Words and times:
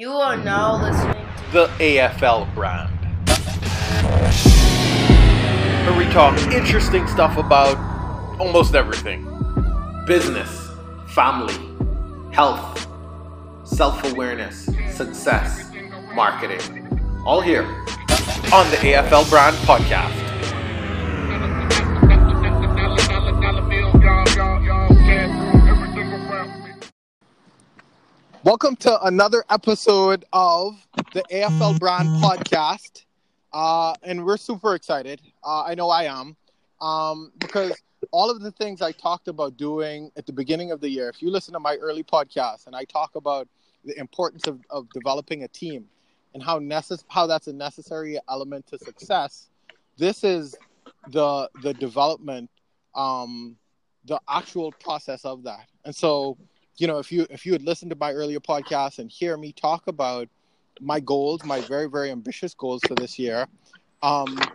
You 0.00 0.12
are 0.12 0.38
now 0.38 0.80
listening 0.80 1.26
to 1.36 1.52
the 1.52 1.66
AFL 1.78 2.54
brand. 2.54 2.88
Where 5.84 5.98
we 5.98 6.10
talk 6.10 6.40
interesting 6.54 7.06
stuff 7.06 7.36
about 7.36 7.76
almost 8.40 8.74
everything 8.74 9.26
business, 10.06 10.70
family, 11.08 11.52
health, 12.32 12.88
self 13.64 14.10
awareness, 14.10 14.70
success, 14.88 15.70
marketing. 16.14 16.98
All 17.26 17.42
here 17.42 17.64
on 18.54 18.70
the 18.70 18.78
AFL 18.80 19.28
Brand 19.28 19.54
Podcast. 19.66 20.29
Welcome 28.42 28.76
to 28.76 28.98
another 29.04 29.44
episode 29.50 30.24
of 30.32 30.74
the 31.12 31.22
AFL 31.30 31.78
Brand 31.78 32.08
Podcast. 32.22 33.04
Uh, 33.52 33.92
and 34.02 34.24
we're 34.24 34.38
super 34.38 34.74
excited. 34.74 35.20
Uh, 35.44 35.64
I 35.64 35.74
know 35.74 35.90
I 35.90 36.04
am. 36.04 36.34
Um, 36.80 37.32
because 37.38 37.74
all 38.12 38.30
of 38.30 38.40
the 38.40 38.50
things 38.50 38.80
I 38.80 38.92
talked 38.92 39.28
about 39.28 39.58
doing 39.58 40.10
at 40.16 40.24
the 40.24 40.32
beginning 40.32 40.70
of 40.70 40.80
the 40.80 40.88
year, 40.88 41.10
if 41.10 41.20
you 41.20 41.30
listen 41.30 41.52
to 41.52 41.60
my 41.60 41.76
early 41.76 42.02
podcast 42.02 42.66
and 42.66 42.74
I 42.74 42.84
talk 42.84 43.14
about 43.14 43.46
the 43.84 43.98
importance 43.98 44.46
of, 44.46 44.60
of 44.70 44.88
developing 44.94 45.42
a 45.42 45.48
team 45.48 45.84
and 46.32 46.42
how 46.42 46.58
necess- 46.58 47.04
how 47.08 47.26
that's 47.26 47.46
a 47.46 47.52
necessary 47.52 48.18
element 48.30 48.66
to 48.68 48.78
success, 48.78 49.50
this 49.98 50.24
is 50.24 50.56
the 51.08 51.50
the 51.62 51.74
development, 51.74 52.48
um, 52.94 53.56
the 54.06 54.18
actual 54.30 54.72
process 54.72 55.26
of 55.26 55.42
that. 55.42 55.66
And 55.84 55.94
so 55.94 56.38
you 56.80 56.86
know, 56.86 56.98
if 56.98 57.12
you 57.12 57.26
if 57.28 57.44
you 57.44 57.52
had 57.52 57.62
listened 57.62 57.90
to 57.90 57.96
my 57.96 58.12
earlier 58.12 58.40
podcast 58.40 58.98
and 58.98 59.10
hear 59.10 59.36
me 59.36 59.52
talk 59.52 59.86
about 59.86 60.28
my 60.80 60.98
goals, 60.98 61.44
my 61.44 61.60
very 61.60 61.88
very 61.88 62.10
ambitious 62.10 62.54
goals 62.54 62.82
for 62.82 62.94
this 62.94 63.18
year, 63.18 63.46
um, 64.02 64.50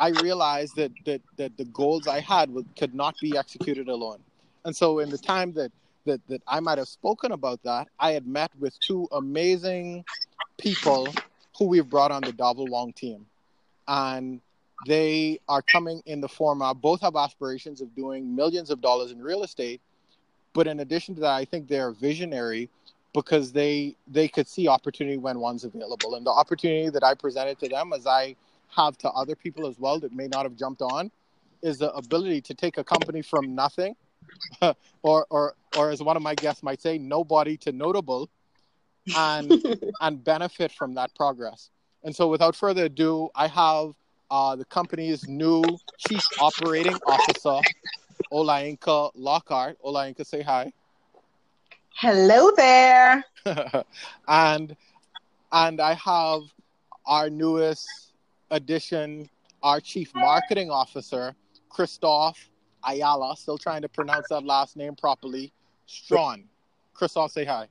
I 0.00 0.08
realized 0.08 0.74
that 0.76 0.90
that 1.04 1.22
that 1.36 1.56
the 1.56 1.64
goals 1.66 2.08
I 2.08 2.18
had 2.18 2.50
would, 2.50 2.66
could 2.76 2.94
not 2.94 3.14
be 3.20 3.36
executed 3.36 3.88
alone. 3.88 4.18
And 4.64 4.74
so, 4.74 4.98
in 4.98 5.08
the 5.08 5.18
time 5.18 5.52
that 5.52 5.70
that 6.04 6.20
that 6.26 6.42
I 6.48 6.58
might 6.58 6.78
have 6.78 6.88
spoken 6.88 7.30
about 7.30 7.62
that, 7.62 7.86
I 8.00 8.10
had 8.10 8.26
met 8.26 8.50
with 8.58 8.78
two 8.80 9.06
amazing 9.12 10.04
people 10.58 11.14
who 11.56 11.66
we've 11.66 11.88
brought 11.88 12.10
on 12.10 12.22
the 12.22 12.32
Davil 12.32 12.68
Long 12.68 12.92
team, 12.92 13.24
and 13.86 14.40
they 14.88 15.38
are 15.48 15.62
coming 15.62 16.02
in 16.06 16.20
the 16.20 16.28
form 16.28 16.60
of 16.60 16.80
Both 16.80 17.02
have 17.02 17.14
aspirations 17.14 17.80
of 17.80 17.94
doing 17.94 18.34
millions 18.34 18.70
of 18.70 18.80
dollars 18.80 19.12
in 19.12 19.22
real 19.22 19.44
estate 19.44 19.80
but 20.58 20.66
in 20.66 20.80
addition 20.80 21.14
to 21.14 21.20
that, 21.20 21.34
I 21.34 21.44
think 21.44 21.68
they're 21.68 21.92
visionary 21.92 22.68
because 23.14 23.52
they 23.52 23.94
they 24.08 24.26
could 24.26 24.48
see 24.48 24.66
opportunity 24.66 25.16
when 25.16 25.38
one's 25.38 25.62
available. 25.62 26.16
And 26.16 26.26
the 26.26 26.32
opportunity 26.32 26.90
that 26.90 27.04
I 27.04 27.14
presented 27.14 27.60
to 27.60 27.68
them, 27.68 27.92
as 27.92 28.08
I 28.08 28.34
have 28.74 28.98
to 28.98 29.10
other 29.10 29.36
people 29.36 29.68
as 29.68 29.78
well 29.78 30.00
that 30.00 30.12
may 30.12 30.26
not 30.26 30.42
have 30.42 30.56
jumped 30.56 30.82
on, 30.82 31.12
is 31.62 31.78
the 31.78 31.92
ability 31.92 32.40
to 32.40 32.54
take 32.54 32.76
a 32.76 32.82
company 32.82 33.22
from 33.22 33.54
nothing, 33.54 33.94
or 35.02 35.26
or 35.30 35.54
or 35.76 35.90
as 35.90 36.02
one 36.02 36.16
of 36.16 36.24
my 36.24 36.34
guests 36.34 36.64
might 36.64 36.82
say, 36.82 36.98
nobody 36.98 37.56
to 37.58 37.70
notable, 37.70 38.28
and 39.16 39.62
and 40.00 40.24
benefit 40.24 40.72
from 40.72 40.92
that 40.94 41.14
progress. 41.14 41.70
And 42.02 42.12
so, 42.16 42.26
without 42.26 42.56
further 42.56 42.86
ado, 42.86 43.30
I 43.36 43.46
have 43.46 43.92
uh, 44.28 44.56
the 44.56 44.64
company's 44.64 45.28
new 45.28 45.62
chief 45.98 46.24
operating 46.40 46.96
officer, 47.06 47.60
Olayinka 48.32 49.10
Lockhart. 49.14 49.76
Olayinka, 49.84 50.24
say 50.26 50.42
hi. 50.42 50.72
Hello 51.94 52.50
there. 52.56 53.24
and 54.28 54.76
and 55.52 55.80
I 55.80 55.94
have 55.94 56.42
our 57.06 57.30
newest 57.30 58.12
addition, 58.50 59.28
our 59.62 59.80
chief 59.80 60.12
marketing 60.14 60.70
officer, 60.70 61.34
Christoph 61.68 62.50
Ayala. 62.86 63.36
Still 63.36 63.58
trying 63.58 63.82
to 63.82 63.88
pronounce 63.88 64.28
that 64.28 64.44
last 64.44 64.76
name 64.76 64.94
properly. 64.94 65.52
Strawn. 65.86 66.44
Christoph, 66.94 67.32
say 67.32 67.44
hi. 67.44 67.68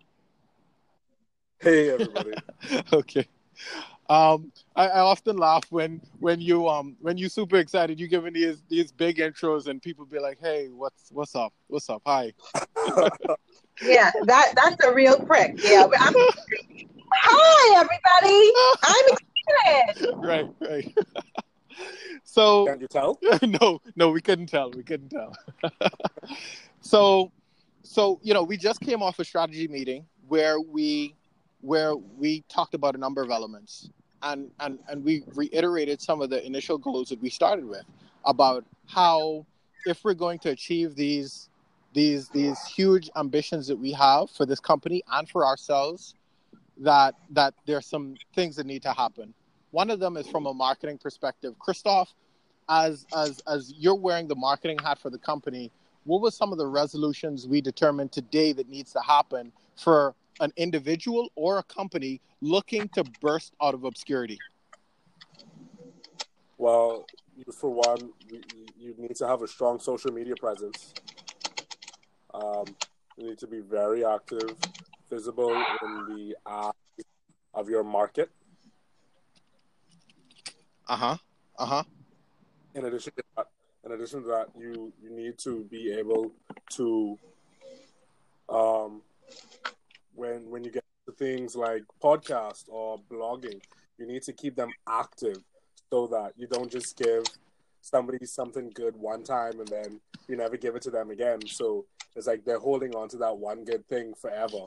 Hey 1.59 1.89
everybody. 1.89 2.34
okay. 2.94 3.28
Um, 4.09 4.53
I, 4.75 4.88
I, 4.88 5.00
often 5.01 5.35
laugh 5.35 5.66
when 5.69 6.00
when 6.19 6.40
you 6.40 6.69
um 6.69 6.95
when 7.01 7.18
you 7.18 7.28
super 7.28 7.57
excited, 7.57 8.00
you 8.00 8.07
give 8.07 8.23
me 8.23 8.29
these 8.29 8.63
these 8.69 8.90
big 8.90 9.18
intros, 9.18 9.68
and 9.68 9.81
people 9.81 10.06
be 10.06 10.19
like, 10.19 10.38
"Hey, 10.40 10.69
what's 10.69 11.12
what's 11.12 11.35
up? 11.35 11.53
What's 11.68 11.90
up? 11.90 12.03
Hi." 12.06 12.31
yeah, 13.81 14.12
that 14.23 14.53
that's 14.56 14.81
a 14.85 14.94
real 14.94 15.19
prick. 15.19 15.62
Yeah, 15.62 15.88
I'm, 16.00 16.13
hi 17.13 17.75
everybody. 17.75 18.51
I'm 18.84 19.06
excited. 19.09 20.16
Right, 20.18 20.47
right. 20.62 20.97
so 22.24 22.66
can 22.66 22.79
you 22.79 22.88
tell? 22.88 23.19
no, 23.41 23.81
no, 23.97 24.09
we 24.12 24.22
couldn't 24.22 24.47
tell. 24.47 24.72
We 24.72 24.84
couldn't 24.84 25.09
tell. 25.09 25.35
so, 26.81 27.31
so 27.84 28.19
you 28.24 28.34
know, 28.34 28.44
we 28.44 28.56
just 28.56 28.79
came 28.79 29.01
off 29.01 29.19
a 29.19 29.25
strategy 29.25 29.68
meeting 29.68 30.06
where 30.28 30.62
we 30.62 31.16
where 31.62 31.95
we 31.95 32.41
talked 32.50 32.74
about 32.74 32.95
a 32.95 32.97
number 32.97 33.22
of 33.22 33.31
elements 33.31 33.89
and, 34.23 34.51
and, 34.59 34.79
and 34.89 35.03
we 35.03 35.23
reiterated 35.35 36.01
some 36.01 36.22
of 36.22 36.29
the 36.29 36.45
initial 36.45 36.78
goals 36.78 37.09
that 37.09 37.22
we 37.22 37.29
started 37.29 37.66
with 37.66 37.85
about 38.25 38.66
how 38.88 39.45
if 39.85 40.03
we're 40.03 40.13
going 40.13 40.39
to 40.39 40.50
achieve 40.50 40.95
these 40.95 41.50
these 41.94 42.29
these 42.29 42.63
huge 42.66 43.09
ambitions 43.16 43.67
that 43.67 43.77
we 43.77 43.91
have 43.91 44.29
for 44.29 44.45
this 44.45 44.59
company 44.59 45.01
and 45.13 45.27
for 45.29 45.45
ourselves 45.45 46.16
that 46.77 47.16
that 47.31 47.53
there's 47.66 47.85
some 47.85 48.16
things 48.35 48.56
that 48.57 48.66
need 48.66 48.83
to 48.83 48.91
happen. 48.91 49.33
One 49.72 49.89
of 49.89 50.00
them 50.00 50.17
is 50.17 50.27
from 50.27 50.45
a 50.45 50.53
marketing 50.53 50.97
perspective. 50.97 51.57
Christoph 51.57 52.13
as 52.69 53.06
as 53.16 53.41
as 53.47 53.73
you're 53.77 53.95
wearing 53.95 54.27
the 54.27 54.35
marketing 54.35 54.77
hat 54.79 55.00
for 55.00 55.09
the 55.09 55.17
company 55.17 55.72
what 56.03 56.22
were 56.22 56.31
some 56.31 56.51
of 56.51 56.57
the 56.57 56.66
resolutions 56.66 57.47
we 57.47 57.61
determined 57.61 58.11
today 58.11 58.53
that 58.53 58.69
needs 58.69 58.94
to 58.94 59.00
happen 59.01 59.51
for 59.75 60.16
an 60.40 60.52
individual 60.58 61.30
or 61.36 61.59
a 61.59 61.64
company 61.64 62.22
looking 62.42 62.88
to 62.90 63.03
burst 63.22 63.53
out 63.62 63.74
of 63.74 63.84
obscurity? 63.84 64.38
Well, 66.58 67.06
for 67.59 67.70
one, 67.70 68.12
you, 68.31 68.42
you 68.78 68.96
need 68.98 69.16
to 69.18 69.28
have 69.28 69.42
a 69.42 69.48
strong 69.48 69.80
social 69.80 70.12
media 70.12 70.36
presence. 70.36 70.94
Um, 72.34 72.66
you 73.18 73.30
need 73.30 73.38
to 73.40 73.48
be 73.48 73.59
very 73.59 74.06
active, 74.06 74.56
visible 75.09 75.56
in 75.56 76.06
the 76.16 76.36
eyes 76.46 76.72
of 77.54 77.69
your 77.69 77.84
market. 77.84 78.30
Uh 80.88 80.96
huh. 80.96 81.18
Uh 81.58 81.66
huh. 81.66 81.84
In 82.75 82.86
addition 82.86 83.14
to 83.18 83.24
that, 83.36 83.48
in 83.86 83.92
addition 83.92 84.22
to 84.22 84.28
that, 84.30 84.48
you 84.58 84.94
you 85.02 85.09
need 85.09 85.38
to 85.40 85.64
be 85.66 85.92
able 85.92 86.31
to 86.72 87.18
um, 88.50 89.02
when 90.17 90.50
when 90.50 90.63
you 90.63 90.72
get 90.72 90.83
to 91.05 91.13
things 91.13 91.55
like 91.55 91.83
podcast 92.03 92.66
or 92.67 93.00
blogging, 93.09 93.61
you 93.97 94.07
need 94.07 94.23
to 94.23 94.33
keep 94.33 94.55
them 94.55 94.72
active 94.89 95.38
so 95.89 96.07
that 96.07 96.33
you 96.35 96.47
don't 96.47 96.72
just 96.72 96.97
give 96.97 97.23
somebody 97.81 98.25
something 98.25 98.69
good 98.73 98.95
one 98.97 99.23
time 99.23 99.59
and 99.59 99.67
then 99.67 100.01
you 100.27 100.35
never 100.35 100.57
give 100.57 100.75
it 100.75 100.81
to 100.81 100.91
them 100.91 101.11
again. 101.11 101.39
So 101.47 101.85
it's 102.16 102.27
like 102.27 102.44
they're 102.44 102.59
holding 102.59 102.95
on 102.95 103.07
to 103.09 103.17
that 103.17 103.38
one 103.38 103.63
good 103.63 103.88
thing 103.88 104.13
forever 104.19 104.66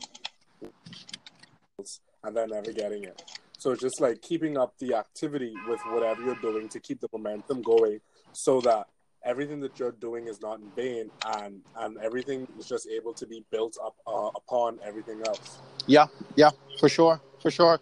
and 2.25 2.37
they're 2.37 2.47
never 2.47 2.73
getting 2.73 3.05
it. 3.05 3.23
So 3.59 3.75
just 3.75 4.01
like 4.01 4.23
keeping 4.23 4.57
up 4.57 4.79
the 4.79 4.95
activity 4.95 5.53
with 5.69 5.81
whatever 5.89 6.23
you're 6.23 6.35
doing 6.37 6.69
to 6.71 6.81
keep 6.81 7.01
the 7.01 7.09
momentum 7.13 7.61
going 7.61 8.01
so 8.33 8.61
that 8.63 8.87
everything 9.25 9.61
that 9.61 9.79
you're 9.79 9.93
doing 9.93 10.27
is 10.27 10.41
not 10.41 10.61
in 10.61 10.71
vain 10.71 11.11
and 11.37 11.61
and 11.77 11.99
everything 11.99 12.47
is 12.59 12.67
just 12.67 12.89
able 12.89 13.13
to 13.13 13.27
be 13.27 13.45
built 13.51 13.77
up 13.85 13.95
uh, 14.07 14.31
upon 14.35 14.79
everything 14.85 15.21
else. 15.27 15.61
Yeah 15.87 16.07
yeah 16.37 16.51
for 16.79 16.89
sure 16.89 17.21
for 17.41 17.51
sure. 17.51 17.81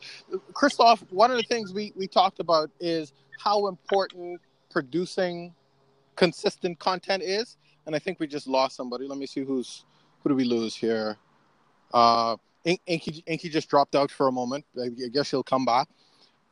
Christoph 0.52 1.04
one 1.10 1.30
of 1.30 1.36
the 1.36 1.44
things 1.44 1.72
we 1.72 1.92
we 1.96 2.06
talked 2.06 2.40
about 2.40 2.70
is 2.80 3.12
how 3.38 3.68
important 3.68 4.40
producing 4.70 5.54
consistent 6.16 6.78
content 6.80 7.22
is 7.22 7.56
and 7.86 7.94
i 7.94 7.98
think 7.98 8.18
we 8.18 8.26
just 8.26 8.46
lost 8.46 8.76
somebody. 8.76 9.06
Let 9.06 9.18
me 9.18 9.26
see 9.26 9.44
who's 9.44 9.84
who 10.22 10.30
do 10.30 10.34
we 10.34 10.44
lose 10.44 10.74
here? 10.74 11.16
Uh 11.92 12.36
inky 12.64 13.22
inky 13.26 13.48
just 13.48 13.68
dropped 13.68 13.94
out 13.94 14.10
for 14.10 14.28
a 14.28 14.32
moment. 14.32 14.64
I 14.80 14.88
guess 15.12 15.26
she'll 15.26 15.42
come 15.42 15.64
back. 15.64 15.88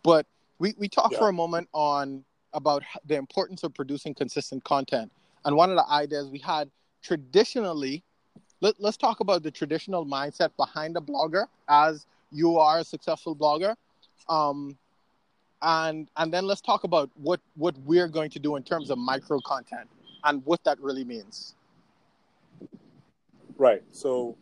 But 0.03 0.27
we 0.59 0.75
we 0.79 0.89
talked 0.89 1.13
yeah. 1.13 1.19
for 1.19 1.29
a 1.29 1.33
moment 1.33 1.69
on 1.73 2.25
about 2.57 2.83
the 3.07 3.15
importance 3.15 3.63
of 3.63 3.73
producing 3.75 4.15
consistent 4.15 4.65
content. 4.65 5.13
And 5.45 5.55
one 5.55 5.71
of 5.71 5.77
the 5.77 5.89
ideas 5.89 6.29
we 6.29 6.39
had 6.39 6.69
traditionally, 7.03 8.03
let, 8.61 8.75
us 8.83 8.97
talk 8.97 9.21
about 9.21 9.45
the 9.45 9.51
traditional 9.51 10.05
mindset 10.05 10.51
behind 10.57 10.97
a 10.97 11.01
blogger 11.01 11.45
as 11.69 12.07
you 12.33 12.59
are 12.59 12.81
a 12.81 12.85
successful 12.85 13.37
blogger. 13.37 13.77
Um, 14.29 14.77
and 15.63 16.11
and 16.17 16.33
then 16.33 16.47
let's 16.47 16.61
talk 16.61 16.85
about 16.85 17.11
what 17.15 17.41
what 17.55 17.75
we're 17.87 18.09
going 18.09 18.31
to 18.31 18.39
do 18.39 18.57
in 18.57 18.63
terms 18.63 18.91
of 18.91 18.99
micro 18.99 19.41
content 19.41 19.89
and 20.25 20.45
what 20.45 20.63
that 20.65 20.79
really 20.81 21.05
means. 21.05 21.55
Right. 23.57 23.83
So 23.91 24.37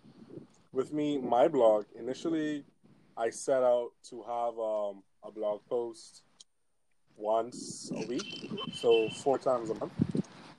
with 0.72 0.92
me, 0.92 1.18
my 1.18 1.46
blog 1.46 1.84
initially 1.96 2.64
I 3.16 3.30
set 3.30 3.62
out 3.62 3.90
to 4.10 4.22
have 4.22 4.58
um, 4.58 5.02
a 5.22 5.30
blog 5.30 5.60
post 5.68 6.22
once 7.16 7.90
a 7.94 8.06
week, 8.06 8.50
so 8.72 9.08
four 9.08 9.38
times 9.38 9.70
a 9.70 9.74
month. 9.74 9.92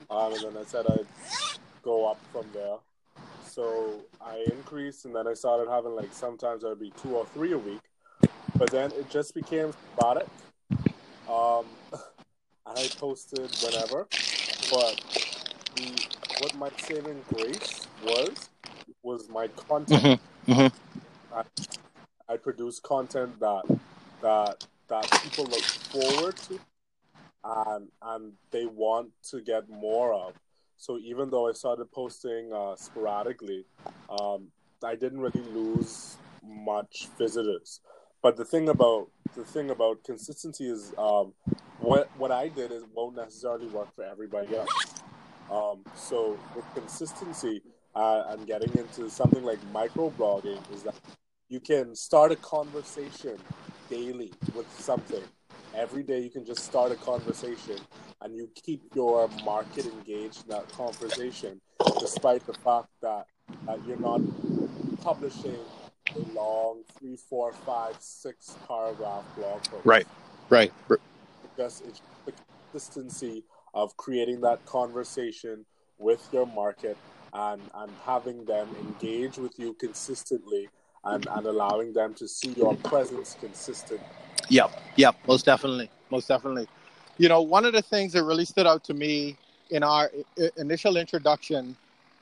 Um, 0.09 0.33
and 0.33 0.43
then 0.43 0.57
I 0.57 0.65
said 0.65 0.85
I'd 0.87 1.07
go 1.81 2.09
up 2.09 2.19
from 2.31 2.45
there. 2.53 2.77
So 3.45 4.01
I 4.21 4.45
increased, 4.51 5.05
and 5.05 5.15
then 5.15 5.27
I 5.27 5.33
started 5.33 5.69
having 5.69 5.95
like 5.95 6.13
sometimes 6.13 6.65
I'd 6.65 6.79
be 6.79 6.91
two 7.01 7.15
or 7.15 7.25
three 7.27 7.53
a 7.53 7.57
week. 7.57 7.81
But 8.57 8.71
then 8.71 8.91
it 8.93 9.09
just 9.09 9.33
became 9.33 9.73
sporadic. 9.93 10.27
Um, 11.29 11.65
and 12.65 12.77
I 12.77 12.87
posted 12.97 13.49
whenever. 13.63 14.07
But 14.71 15.01
the, 15.75 16.07
what 16.39 16.55
my 16.55 16.69
saving 16.77 17.21
grace 17.33 17.87
was 18.03 18.49
was 19.03 19.29
my 19.29 19.47
content. 19.47 20.19
Mm-hmm. 20.47 20.51
Mm-hmm. 20.51 21.35
I, 21.35 22.33
I 22.33 22.37
produce 22.37 22.79
content 22.79 23.39
that 23.39 23.63
that 24.21 24.65
that 24.87 25.09
people 25.23 25.45
look 25.45 25.63
forward 25.63 26.35
to 26.37 26.59
and 27.43 27.87
and 28.01 28.33
they 28.51 28.65
want 28.65 29.09
to 29.29 29.41
get 29.41 29.69
more 29.69 30.13
of. 30.13 30.33
So 30.77 30.97
even 30.97 31.29
though 31.29 31.47
I 31.47 31.53
started 31.53 31.91
posting 31.91 32.51
uh, 32.53 32.75
sporadically, 32.75 33.65
um, 34.09 34.47
I 34.83 34.95
didn't 34.95 35.21
really 35.21 35.43
lose 35.53 36.17
much 36.43 37.07
visitors. 37.17 37.79
But 38.21 38.37
the 38.37 38.45
thing 38.45 38.69
about 38.69 39.09
the 39.35 39.43
thing 39.43 39.69
about 39.69 40.03
consistency 40.03 40.69
is 40.69 40.93
um, 40.97 41.33
what 41.79 42.09
what 42.17 42.31
I 42.31 42.47
did 42.47 42.71
is 42.71 42.83
won't 42.93 43.15
necessarily 43.15 43.67
work 43.67 43.93
for 43.95 44.03
everybody 44.03 44.55
else. 44.55 44.95
Um, 45.51 45.83
so 45.95 46.37
with 46.55 46.65
consistency 46.73 47.61
uh, 47.95 48.23
and 48.29 48.47
getting 48.47 48.71
into 48.75 49.09
something 49.09 49.43
like 49.43 49.59
microblogging 49.71 50.59
is 50.73 50.83
that 50.83 50.95
you 51.49 51.59
can 51.59 51.95
start 51.95 52.31
a 52.31 52.35
conversation 52.37 53.37
daily 53.89 54.31
with 54.55 54.67
something. 54.79 55.23
Every 55.75 56.03
day 56.03 56.19
you 56.19 56.29
can 56.29 56.45
just 56.45 56.63
start 56.63 56.91
a 56.91 56.95
conversation 56.95 57.77
and 58.21 58.35
you 58.35 58.49
keep 58.55 58.81
your 58.93 59.29
market 59.43 59.85
engaged 59.85 60.43
in 60.43 60.49
that 60.49 60.69
conversation, 60.69 61.59
despite 61.99 62.45
the 62.47 62.53
fact 62.53 62.87
that, 63.01 63.25
that 63.65 63.85
you're 63.85 63.99
not 63.99 64.21
publishing 65.01 65.57
a 66.15 66.33
long 66.33 66.83
three, 66.97 67.17
four, 67.17 67.51
five, 67.51 67.95
six 67.99 68.55
paragraph 68.67 69.23
blog 69.35 69.63
post. 69.63 69.85
Right, 69.85 70.07
right. 70.49 70.71
Because 71.41 71.81
it's 71.87 72.01
the 72.25 72.33
consistency 72.71 73.43
of 73.73 73.95
creating 73.97 74.41
that 74.41 74.65
conversation 74.65 75.65
with 75.97 76.27
your 76.31 76.47
market 76.47 76.97
and, 77.33 77.61
and 77.73 77.91
having 78.05 78.45
them 78.45 78.69
engage 78.79 79.37
with 79.37 79.59
you 79.59 79.73
consistently 79.73 80.69
and, 81.05 81.27
and 81.27 81.45
allowing 81.45 81.93
them 81.93 82.13
to 82.15 82.27
see 82.27 82.49
your 82.49 82.75
presence 82.77 83.37
consistent. 83.39 84.01
Yep, 84.49 84.81
yep, 84.95 85.15
most 85.27 85.45
definitely, 85.45 85.89
most 86.09 86.27
definitely. 86.27 86.67
You 87.17 87.29
know, 87.29 87.41
one 87.41 87.65
of 87.65 87.73
the 87.73 87.81
things 87.81 88.13
that 88.13 88.23
really 88.23 88.45
stood 88.45 88.67
out 88.67 88.83
to 88.85 88.93
me 88.93 89.37
in 89.69 89.83
our 89.83 90.11
initial 90.57 90.97
introduction, 90.97 91.75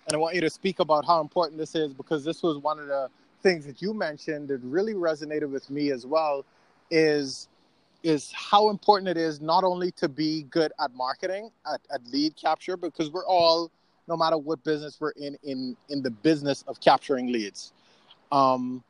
and 0.07 0.15
I 0.15 0.17
want 0.17 0.35
you 0.35 0.41
to 0.41 0.49
speak 0.49 0.79
about 0.79 1.05
how 1.05 1.21
important 1.21 1.57
this 1.57 1.75
is 1.75 1.93
because 1.93 2.23
this 2.23 2.43
was 2.43 2.57
one 2.57 2.79
of 2.79 2.87
the 2.87 3.09
things 3.41 3.65
that 3.65 3.81
you 3.81 3.93
mentioned 3.93 4.47
that 4.49 4.59
really 4.63 4.93
resonated 4.93 5.49
with 5.49 5.69
me 5.69 5.91
as 5.91 6.05
well, 6.05 6.45
is 6.91 7.47
is 8.03 8.31
how 8.33 8.69
important 8.69 9.07
it 9.07 9.15
is 9.15 9.39
not 9.39 9.63
only 9.63 9.89
to 9.89 10.09
be 10.09 10.43
good 10.43 10.73
at 10.81 10.93
marketing, 10.93 11.49
at, 11.71 11.79
at 11.89 12.05
lead 12.07 12.35
capture, 12.35 12.75
because 12.75 13.09
we're 13.09 13.25
all, 13.25 13.71
no 14.09 14.17
matter 14.17 14.37
what 14.37 14.61
business 14.65 14.97
we're 14.99 15.11
in, 15.11 15.37
in 15.43 15.75
in 15.89 16.01
the 16.01 16.11
business 16.11 16.63
of 16.67 16.79
capturing 16.81 17.31
leads 17.31 17.71
um, 18.33 18.83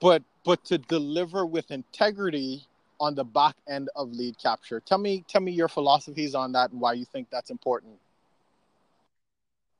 but 0.00 0.22
but 0.44 0.64
to 0.64 0.78
deliver 0.78 1.46
with 1.46 1.70
integrity 1.70 2.66
on 3.00 3.14
the 3.14 3.24
back 3.24 3.56
end 3.68 3.88
of 3.96 4.12
lead 4.12 4.36
capture. 4.38 4.80
Tell 4.80 4.98
me 4.98 5.24
tell 5.26 5.40
me 5.40 5.52
your 5.52 5.68
philosophies 5.68 6.34
on 6.34 6.52
that 6.52 6.70
and 6.70 6.80
why 6.80 6.92
you 6.92 7.04
think 7.04 7.28
that's 7.30 7.50
important. 7.50 7.94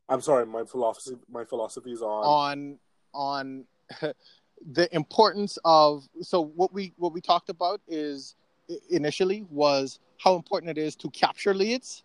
I'm 0.09 0.23
sorry, 0.23 0.47
my 0.47 0.65
philosophy 0.65 1.17
my 1.31 1.45
philosophies 1.45 2.01
on 2.01 2.79
on 3.15 3.65
on 4.03 4.13
the 4.73 4.95
importance 4.95 5.59
of 5.65 6.09
so 6.23 6.41
what 6.41 6.73
we 6.73 6.93
what 6.97 7.13
we 7.13 7.21
talked 7.21 7.51
about 7.51 7.81
is 7.87 8.35
initially 8.91 9.45
was 9.51 10.01
how 10.19 10.37
important 10.37 10.71
it 10.71 10.79
is 10.79 10.95
to 10.95 11.09
capture 11.11 11.55
leads 11.55 12.05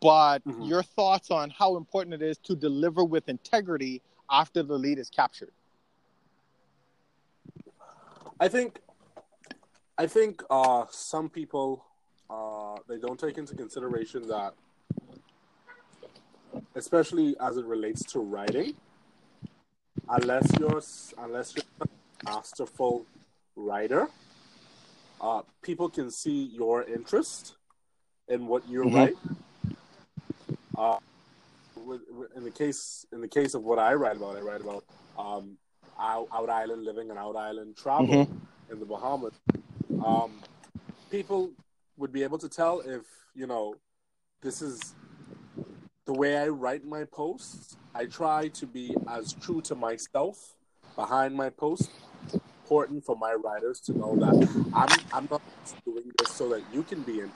but 0.00 0.38
mm-hmm. 0.46 0.62
your 0.62 0.82
thoughts 0.82 1.30
on 1.30 1.50
how 1.50 1.76
important 1.76 2.14
it 2.14 2.22
is 2.22 2.38
to 2.38 2.56
deliver 2.56 3.04
with 3.04 3.28
integrity 3.28 4.00
after 4.30 4.62
the 4.62 4.76
lead 4.76 4.98
is 4.98 5.10
captured 5.10 5.52
I 8.40 8.48
think, 8.48 8.80
I 9.98 10.06
think 10.06 10.42
uh, 10.50 10.84
some 10.90 11.28
people 11.28 11.84
uh, 12.32 12.76
they 12.88 12.98
don't 12.98 13.20
take 13.20 13.36
into 13.36 13.54
consideration 13.54 14.26
that, 14.28 14.54
especially 16.74 17.36
as 17.40 17.56
it 17.58 17.64
relates 17.66 18.02
to 18.12 18.20
writing, 18.20 18.74
unless 20.08 20.50
you're 20.58 20.82
unless 21.18 21.54
you're 21.54 21.64
a 21.82 21.86
masterful 22.24 23.04
writer, 23.54 24.08
uh, 25.20 25.42
people 25.62 25.90
can 25.90 26.10
see 26.10 26.50
your 26.54 26.84
interest 26.84 27.56
in 28.28 28.46
what 28.46 28.66
you 28.68 28.80
mm-hmm. 28.82 28.96
write. 28.96 29.14
Uh, 30.76 30.98
in 32.34 32.44
the 32.44 32.50
case 32.50 33.04
in 33.12 33.20
the 33.20 33.28
case 33.28 33.52
of 33.52 33.62
what 33.62 33.78
I 33.78 33.92
write 33.92 34.16
about, 34.16 34.36
I 34.36 34.40
write 34.40 34.62
about 34.62 34.84
um, 35.18 35.58
out, 36.02 36.28
out 36.32 36.50
island 36.50 36.84
living 36.84 37.10
and 37.10 37.18
out 37.18 37.36
island 37.36 37.76
travel 37.76 38.06
mm-hmm. 38.06 38.72
in 38.72 38.80
the 38.80 38.84
Bahamas, 38.84 39.34
um, 40.04 40.32
people 41.10 41.50
would 41.96 42.12
be 42.12 42.22
able 42.22 42.38
to 42.38 42.48
tell 42.48 42.80
if 42.80 43.02
you 43.34 43.46
know 43.46 43.76
this 44.42 44.60
is 44.60 44.94
the 46.04 46.12
way 46.12 46.36
I 46.36 46.48
write 46.48 46.84
my 46.84 47.04
posts. 47.04 47.76
I 47.94 48.06
try 48.06 48.48
to 48.48 48.66
be 48.66 48.94
as 49.08 49.34
true 49.34 49.60
to 49.62 49.74
myself 49.74 50.54
behind 50.96 51.34
my 51.34 51.50
post. 51.50 51.90
Important 52.64 53.04
for 53.04 53.16
my 53.16 53.34
writers 53.34 53.80
to 53.80 53.92
know 53.92 54.16
that 54.16 54.34
I'm 54.74 54.88
I'm 55.12 55.28
not 55.30 55.42
doing 55.84 56.10
this 56.18 56.30
so 56.30 56.48
that 56.48 56.62
you 56.72 56.82
can 56.82 57.02
be 57.02 57.20
in, 57.20 57.30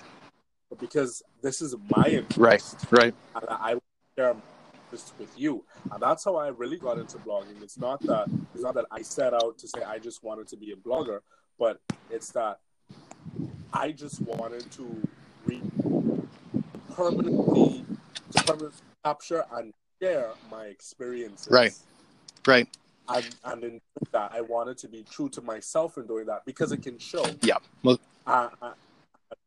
but 0.69 0.79
because 0.79 1.23
this 1.43 1.61
is 1.61 1.77
my 1.95 2.07
interest. 2.07 2.39
Right, 2.39 2.63
right. 2.91 3.15
And 3.35 3.45
I 3.51 3.75
share 4.17 4.35
with 4.91 5.31
you. 5.37 5.65
And 5.91 6.03
that's 6.03 6.25
how 6.25 6.37
i 6.37 6.49
really 6.49 6.79
got 6.79 6.99
into 6.99 7.19
blogging. 7.19 7.63
It's 7.63 7.79
not 7.79 8.01
that 8.03 8.29
it's 8.55 8.63
not 8.63 8.75
that 8.75 8.87
i 8.91 9.03
set 9.03 9.35
out 9.35 9.59
to 9.59 9.69
say 9.69 9.83
i 9.83 9.99
just 9.99 10.23
wanted 10.23 10.47
to 10.49 10.57
be 10.57 10.73
a 10.73 10.77
blogger 10.77 11.21
but 11.59 11.81
it's 12.11 12.31
that 12.33 12.61
i 13.73 13.93
just 13.93 14.21
wanted 14.23 14.71
to 14.73 14.85
re- 15.45 15.63
permanently 16.95 17.85
to 18.33 18.43
permanently 18.45 18.81
capture 19.05 19.45
and 19.53 19.73
share 20.03 20.31
my 20.51 20.65
experiences. 20.65 21.49
Right. 21.51 21.73
Right. 22.47 22.69
And, 23.09 23.37
and 23.45 23.65
in 23.65 23.81
that 24.13 24.33
i 24.35 24.41
wanted 24.41 24.79
to 24.79 24.89
be 24.89 25.05
true 25.09 25.29
to 25.31 25.41
myself 25.41 25.97
in 25.97 26.07
doing 26.07 26.27
that 26.27 26.45
because 26.45 26.73
it 26.73 26.83
can 26.83 26.99
show. 26.99 27.25
Yeah. 27.43 27.59
Well, 27.83 28.01
uh, 28.27 28.49
uh, 28.61 28.73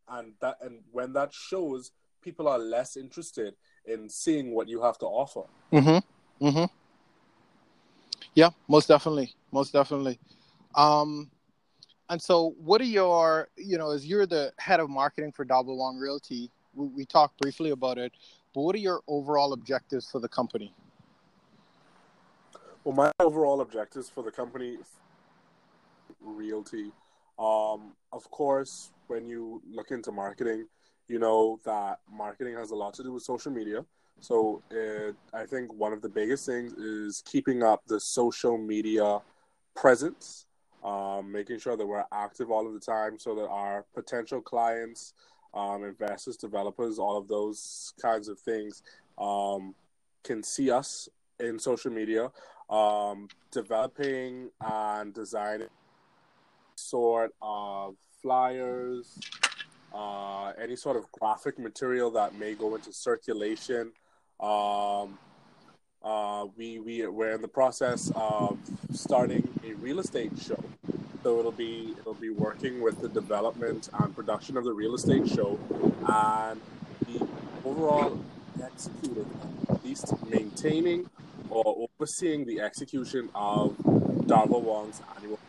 and 0.09 0.33
that 0.41 0.57
and 0.61 0.79
when 0.91 1.13
that 1.13 1.33
shows 1.33 1.91
people 2.21 2.47
are 2.47 2.57
less 2.57 2.97
interested 2.97 3.55
in 3.89 4.09
seeing 4.09 4.53
what 4.53 4.67
you 4.67 4.81
have 4.81 4.97
to 4.99 5.05
offer. 5.05 5.43
Mm-hmm. 5.71 6.45
Mm-hmm. 6.45 6.65
Yeah, 8.35 8.49
most 8.67 8.87
definitely. 8.87 9.33
Most 9.51 9.73
definitely. 9.73 10.19
Um, 10.75 11.29
and 12.09 12.21
so 12.21 12.55
what 12.59 12.81
are 12.81 12.85
your, 12.85 13.49
you 13.57 13.77
know, 13.77 13.91
as 13.91 14.05
you're 14.05 14.25
the 14.25 14.51
head 14.57 14.79
of 14.79 14.89
marketing 14.89 15.31
for 15.31 15.45
Double 15.45 15.77
Long 15.77 15.97
Realty, 15.97 16.49
we, 16.73 16.87
we 16.87 17.05
talked 17.05 17.39
briefly 17.39 17.71
about 17.71 17.97
it, 17.97 18.11
but 18.53 18.61
what 18.61 18.75
are 18.75 18.79
your 18.79 19.01
overall 19.07 19.53
objectives 19.53 20.09
for 20.09 20.19
the 20.19 20.29
company? 20.29 20.73
Well, 22.83 22.95
my 22.95 23.11
overall 23.19 23.61
objectives 23.61 24.09
for 24.09 24.23
the 24.23 24.31
company, 24.31 24.77
Realty, 26.21 26.91
um, 27.37 27.93
of 28.11 28.29
course, 28.31 28.91
when 29.07 29.27
you 29.27 29.61
look 29.69 29.91
into 29.91 30.11
marketing, 30.11 30.67
you 31.09 31.19
know 31.19 31.59
that 31.65 31.99
marketing 32.11 32.55
has 32.55 32.71
a 32.71 32.75
lot 32.75 32.93
to 32.93 33.03
do 33.03 33.11
with 33.11 33.23
social 33.23 33.51
media. 33.51 33.83
So 34.21 34.61
it, 34.69 35.15
I 35.33 35.45
think 35.45 35.73
one 35.73 35.93
of 35.93 36.01
the 36.01 36.09
biggest 36.09 36.45
things 36.45 36.73
is 36.73 37.23
keeping 37.25 37.63
up 37.63 37.83
the 37.87 37.99
social 37.99 38.57
media 38.57 39.19
presence, 39.75 40.45
um, 40.83 41.31
making 41.31 41.59
sure 41.59 41.75
that 41.75 41.85
we're 41.85 42.03
active 42.11 42.51
all 42.51 42.67
of 42.67 42.73
the 42.73 42.79
time 42.79 43.17
so 43.17 43.33
that 43.35 43.47
our 43.47 43.85
potential 43.95 44.41
clients, 44.41 45.13
um, 45.53 45.83
investors, 45.83 46.37
developers, 46.37 46.99
all 46.99 47.17
of 47.17 47.27
those 47.27 47.93
kinds 48.01 48.27
of 48.27 48.37
things 48.39 48.83
um, 49.17 49.73
can 50.23 50.43
see 50.43 50.69
us 50.69 51.09
in 51.39 51.57
social 51.57 51.91
media, 51.91 52.29
um, 52.69 53.27
developing 53.51 54.49
and 54.61 55.13
designing 55.13 55.69
sort 56.75 57.33
of 57.41 57.95
flyers, 58.21 59.17
uh, 59.93 60.51
any 60.61 60.75
sort 60.75 60.97
of 60.97 61.11
graphic 61.11 61.59
material 61.59 62.11
that 62.11 62.35
may 62.35 62.53
go 62.53 62.75
into 62.75 62.93
circulation. 62.93 63.91
Um, 64.39 65.17
uh, 66.03 66.45
we 66.57 66.79
we 66.79 67.05
we're 67.07 67.31
in 67.31 67.41
the 67.41 67.47
process 67.47 68.11
of 68.15 68.57
starting 68.93 69.47
a 69.65 69.73
real 69.73 69.99
estate 69.99 70.31
show 70.41 70.63
So 71.23 71.39
it'll 71.39 71.51
be 71.51 71.95
it'll 71.99 72.13
be 72.13 72.29
working 72.29 72.81
with 72.81 73.01
the 73.01 73.09
development 73.09 73.89
and 73.99 74.15
production 74.15 74.55
of 74.55 74.63
the 74.63 74.71
real 74.71 74.95
estate 74.95 75.27
show, 75.27 75.59
and 76.07 76.61
the 77.07 77.27
overall 77.65 78.17
executing, 78.63 79.29
at 79.69 79.83
least 79.83 80.13
maintaining 80.29 81.09
or 81.49 81.89
overseeing 81.99 82.45
the 82.45 82.61
execution 82.61 83.29
of 83.35 83.75
Darvel 84.27 84.61
Wong's 84.61 85.01
annual. 85.17 85.39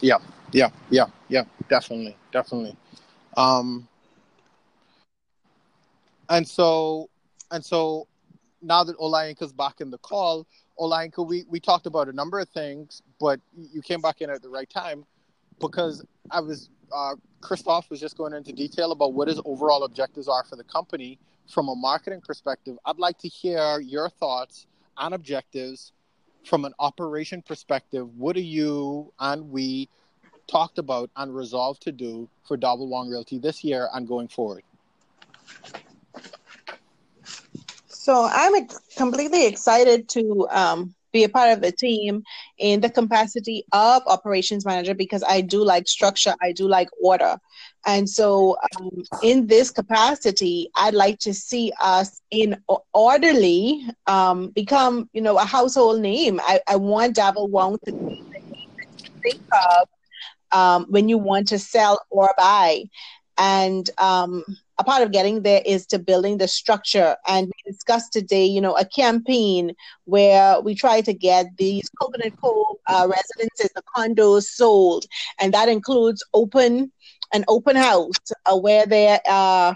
Yeah, 0.00 0.18
yeah, 0.52 0.70
yeah, 0.90 1.06
yeah, 1.28 1.44
definitely, 1.68 2.16
definitely. 2.32 2.76
Um, 3.36 3.88
and 6.28 6.46
so, 6.46 7.10
and 7.50 7.64
so, 7.64 8.06
now 8.62 8.84
that 8.84 8.96
Olayinka's 8.98 9.52
back 9.52 9.80
in 9.80 9.90
the 9.90 9.98
call, 9.98 10.46
Olayinka, 10.78 11.26
we 11.26 11.44
we 11.48 11.60
talked 11.60 11.86
about 11.86 12.08
a 12.08 12.12
number 12.12 12.38
of 12.38 12.48
things, 12.48 13.02
but 13.20 13.40
you 13.56 13.82
came 13.82 14.00
back 14.00 14.20
in 14.20 14.30
at 14.30 14.42
the 14.42 14.48
right 14.48 14.68
time 14.68 15.04
because 15.60 16.04
I 16.30 16.40
was 16.40 16.70
uh, 16.94 17.14
Christoph 17.40 17.90
was 17.90 18.00
just 18.00 18.16
going 18.16 18.32
into 18.32 18.52
detail 18.52 18.92
about 18.92 19.12
what 19.12 19.28
his 19.28 19.40
overall 19.44 19.84
objectives 19.84 20.28
are 20.28 20.44
for 20.44 20.56
the 20.56 20.64
company 20.64 21.18
from 21.48 21.68
a 21.68 21.74
marketing 21.74 22.22
perspective. 22.22 22.76
I'd 22.86 22.98
like 22.98 23.18
to 23.18 23.28
hear 23.28 23.80
your 23.80 24.08
thoughts 24.08 24.66
and 24.96 25.14
objectives 25.14 25.92
from 26.44 26.64
an 26.64 26.72
operation 26.78 27.42
perspective. 27.42 28.08
What 28.16 28.34
do 28.34 28.42
you 28.42 29.12
and 29.18 29.50
we 29.50 29.88
talked 30.46 30.78
about 30.78 31.10
and 31.16 31.34
resolved 31.34 31.82
to 31.82 31.92
do 31.92 32.28
for 32.46 32.56
Darvel 32.56 32.88
Wong 32.88 33.10
Realty 33.10 33.38
this 33.38 33.64
year 33.64 33.88
and 33.94 34.06
going 34.06 34.28
forward? 34.28 34.62
So 37.86 38.28
I'm 38.30 38.68
completely 38.96 39.46
excited 39.46 40.08
to 40.10 40.46
um, 40.50 40.94
be 41.14 41.24
a 41.24 41.28
part 41.28 41.52
of 41.52 41.62
the 41.62 41.72
team 41.72 42.22
in 42.58 42.82
the 42.82 42.90
capacity 42.90 43.64
of 43.72 44.02
operations 44.06 44.66
manager 44.66 44.94
because 44.94 45.22
I 45.26 45.40
do 45.40 45.64
like 45.64 45.88
structure, 45.88 46.34
I 46.42 46.52
do 46.52 46.68
like 46.68 46.88
order. 47.02 47.38
And 47.86 48.10
so, 48.10 48.58
um, 48.76 49.04
in 49.22 49.46
this 49.46 49.70
capacity, 49.70 50.70
I'd 50.74 50.94
like 50.94 51.18
to 51.20 51.32
see 51.32 51.72
us 51.80 52.20
in 52.30 52.56
orderly 52.92 53.86
um, 54.06 54.48
become, 54.48 55.08
you 55.12 55.22
know, 55.22 55.38
a 55.38 55.44
household 55.44 56.00
name. 56.00 56.40
I, 56.42 56.60
I 56.68 56.76
want 56.76 57.16
Darvel 57.16 57.48
Wong 57.48 57.78
to 57.86 57.92
think 59.22 59.40
of 59.52 59.88
um, 60.54 60.86
when 60.88 61.08
you 61.08 61.18
want 61.18 61.48
to 61.48 61.58
sell 61.58 61.98
or 62.10 62.32
buy. 62.38 62.84
And 63.36 63.90
um, 63.98 64.44
a 64.78 64.84
part 64.84 65.02
of 65.02 65.12
getting 65.12 65.42
there 65.42 65.60
is 65.66 65.86
to 65.86 65.98
building 65.98 66.38
the 66.38 66.48
structure. 66.48 67.16
And 67.26 67.46
we 67.48 67.72
discussed 67.72 68.12
today, 68.12 68.44
you 68.44 68.60
know, 68.60 68.76
a 68.76 68.84
campaign 68.84 69.74
where 70.04 70.60
we 70.60 70.74
try 70.74 71.00
to 71.02 71.12
get 71.12 71.46
these 71.58 71.90
Coconut 72.00 72.32
Cove 72.40 72.76
uh, 72.86 73.08
residences, 73.08 73.70
the 73.74 73.82
condos 73.96 74.44
sold, 74.44 75.04
and 75.40 75.52
that 75.52 75.68
includes 75.68 76.24
open 76.32 76.92
an 77.32 77.44
open 77.48 77.74
house 77.74 78.14
uh, 78.46 78.56
where 78.56 78.86
there 78.86 79.20
are 79.28 79.74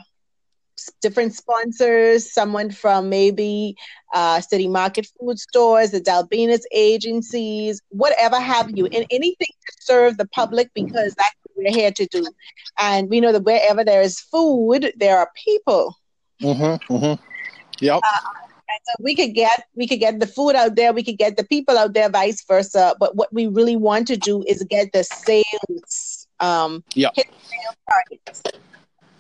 different 1.01 1.35
sponsors, 1.35 2.33
someone 2.33 2.71
from 2.71 3.09
maybe 3.09 3.77
uh, 4.15 4.41
City 4.41 4.69
Market 4.69 5.07
food 5.19 5.39
stores, 5.39 5.91
the 5.91 6.01
D'Albenas 6.01 6.67
agencies, 6.73 7.81
whatever 7.89 8.39
have 8.41 8.71
you, 8.77 8.87
and 8.87 9.07
anything 9.11 9.49
to 9.67 9.73
serve 9.81 10.17
the 10.17 10.29
public 10.29 10.71
because 10.75 11.15
that's 11.15 11.35
what 11.43 11.65
we're 11.65 11.73
here 11.73 11.93
to 11.93 12.07
do. 12.07 12.27
And 12.79 13.09
we 13.09 13.21
know 13.21 13.33
that 13.33 13.45
wherever 13.45 13.85
there 13.85 14.03
is 14.03 14.21
food, 14.21 14.93
there 14.97 15.19
are 15.19 15.31
people. 15.45 15.97
Mm-hmm. 16.43 16.95
mm-hmm. 16.95 17.23
Yep. 17.81 18.01
Uh, 18.03 18.31
and 18.71 18.81
so 18.85 18.93
we 19.01 19.15
could 19.15 19.35
get 19.35 19.67
we 19.75 19.87
could 19.87 20.01
get 20.01 20.21
the 20.21 20.27
food 20.27 20.55
out 20.55 20.77
there, 20.77 20.93
we 20.93 21.03
could 21.03 21.17
get 21.17 21.37
the 21.37 21.45
people 21.45 21.79
out 21.79 21.95
there, 21.95 22.09
vice 22.09 22.45
versa. 22.45 22.95
But 22.99 23.17
what 23.17 23.33
we 23.33 23.47
really 23.47 23.77
want 23.77 24.07
to 24.09 24.17
do 24.17 24.43
is 24.47 24.63
get 24.65 24.93
the 24.93 25.05
sales. 25.05 26.27
Um, 26.41 26.85
yeah. 26.95 27.11
Sales 27.15 27.77
targets. 27.89 28.43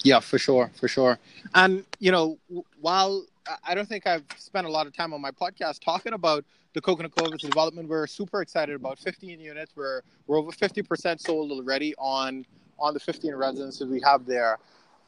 Yeah, 0.04 0.20
for 0.20 0.38
sure, 0.38 0.70
for 0.74 0.88
sure. 0.88 1.18
And 1.54 1.84
you 1.98 2.12
know, 2.12 2.38
while 2.80 3.24
I 3.64 3.74
don't 3.74 3.88
think 3.88 4.06
I've 4.06 4.24
spent 4.36 4.66
a 4.66 4.70
lot 4.70 4.86
of 4.86 4.92
time 4.92 5.12
on 5.12 5.20
my 5.20 5.30
podcast 5.30 5.80
talking 5.82 6.12
about 6.12 6.44
the 6.74 6.80
Coconut 6.80 7.12
Cove 7.16 7.36
development. 7.38 7.88
We're 7.88 8.06
super 8.06 8.42
excited 8.42 8.74
about 8.74 8.98
15 8.98 9.40
units. 9.40 9.72
We're 9.74 10.02
we're 10.26 10.38
over 10.38 10.50
50% 10.50 11.20
sold 11.20 11.50
already 11.50 11.94
on 11.96 12.44
on 12.78 12.94
the 12.94 13.00
15 13.00 13.34
residences 13.34 13.86
we 13.88 14.00
have 14.04 14.26
there. 14.26 14.58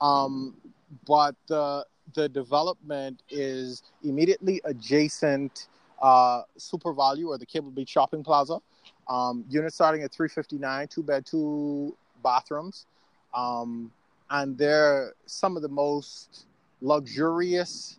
Um, 0.00 0.56
but 1.06 1.34
the 1.46 1.86
the 2.14 2.28
development 2.28 3.22
is 3.30 3.82
immediately 4.02 4.60
adjacent 4.64 5.68
uh, 6.02 6.42
SuperValu 6.58 7.26
or 7.26 7.38
the 7.38 7.46
Cable 7.46 7.70
Beach 7.70 7.90
Shopping 7.90 8.24
Plaza. 8.24 8.58
Um, 9.08 9.44
units 9.48 9.74
starting 9.74 10.02
at 10.02 10.12
359, 10.12 10.88
two 10.88 11.02
bed, 11.02 11.26
two 11.26 11.96
bathrooms. 12.22 12.86
Um, 13.34 13.92
and 14.30 14.56
they're 14.56 15.12
some 15.26 15.56
of 15.56 15.62
the 15.62 15.68
most 15.68 16.46
luxurious 16.80 17.98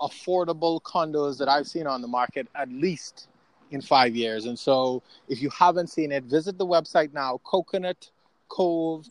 affordable 0.00 0.80
condos 0.82 1.38
that 1.38 1.48
I've 1.48 1.66
seen 1.66 1.86
on 1.86 2.02
the 2.02 2.08
market 2.08 2.48
at 2.54 2.68
least 2.70 3.28
in 3.70 3.80
five 3.80 4.16
years. 4.16 4.46
And 4.46 4.58
so 4.58 5.02
if 5.28 5.42
you 5.42 5.50
haven't 5.50 5.88
seen 5.88 6.10
it, 6.12 6.24
visit 6.24 6.58
the 6.58 6.66
website 6.66 7.12
now, 7.12 7.40
coconutcove.co. 7.44 9.04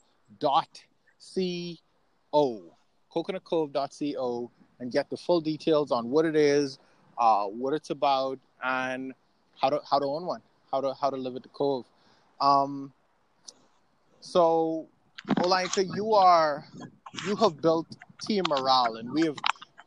Coconutcove.co 3.13 4.51
and 4.79 4.91
get 4.91 5.09
the 5.09 5.17
full 5.17 5.41
details 5.41 5.91
on 5.91 6.09
what 6.09 6.25
it 6.25 6.35
is, 6.35 6.79
uh, 7.17 7.45
what 7.45 7.73
it's 7.73 7.89
about, 7.89 8.39
and 8.63 9.13
how 9.59 9.69
to 9.69 9.79
how 9.89 9.99
to 9.99 10.05
own 10.05 10.25
one, 10.25 10.41
how 10.71 10.81
to 10.81 10.93
how 10.99 11.09
to 11.09 11.17
live 11.17 11.35
at 11.35 11.43
the 11.43 11.49
cove. 11.49 11.85
Um, 12.39 12.93
so, 14.21 14.87
Olayinka, 15.27 15.95
you 15.95 16.13
are 16.13 16.65
you 17.25 17.35
have 17.35 17.61
built 17.61 17.87
team 18.21 18.43
morale, 18.49 18.97
and 18.97 19.11
we 19.11 19.23
have 19.23 19.37